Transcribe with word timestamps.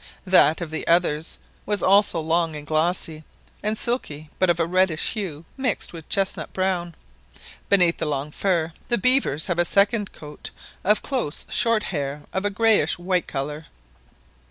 That 0.25 0.61
of 0.61 0.71
the 0.71 0.87
others 0.87 1.37
was 1.67 1.83
also 1.83 2.19
long, 2.19 2.53
glossy, 2.65 3.23
and 3.61 3.77
silky, 3.77 4.31
but 4.39 4.49
of 4.49 4.59
a 4.59 4.65
reddish 4.65 5.13
hue 5.13 5.45
mixed 5.57 5.93
with 5.93 6.09
chestnut 6.09 6.51
brown. 6.53 6.95
Beneath 7.69 7.97
the 7.99 8.07
long 8.07 8.31
fur, 8.31 8.73
the 8.87 8.97
beavers 8.97 9.45
have 9.45 9.59
a 9.59 9.63
second 9.63 10.11
coat 10.11 10.49
of 10.83 11.03
close 11.03 11.45
short 11.51 11.83
hair 11.83 12.23
of 12.33 12.45
a 12.45 12.49
greyish 12.49 12.97
white 12.97 13.27
colour. 13.27 13.67